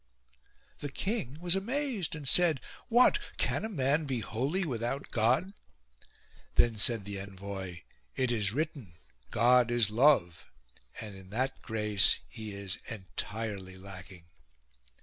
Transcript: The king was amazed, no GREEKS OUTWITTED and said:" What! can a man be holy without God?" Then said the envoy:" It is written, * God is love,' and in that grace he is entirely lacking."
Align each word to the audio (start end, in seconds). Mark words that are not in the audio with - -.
The 0.79 0.89
king 0.89 1.37
was 1.39 1.55
amazed, 1.55 2.15
no 2.15 2.21
GREEKS 2.21 2.31
OUTWITTED 2.39 2.55
and 2.57 2.61
said:" 2.61 2.61
What! 2.89 3.19
can 3.37 3.63
a 3.63 3.69
man 3.69 4.05
be 4.05 4.21
holy 4.21 4.65
without 4.65 5.11
God?" 5.11 5.53
Then 6.55 6.75
said 6.77 7.05
the 7.05 7.19
envoy:" 7.19 7.81
It 8.15 8.31
is 8.31 8.51
written, 8.51 8.95
* 9.13 9.23
God 9.29 9.69
is 9.69 9.91
love,' 9.91 10.47
and 10.99 11.15
in 11.15 11.29
that 11.29 11.61
grace 11.61 12.17
he 12.27 12.51
is 12.51 12.79
entirely 12.89 13.77
lacking." 13.77 14.25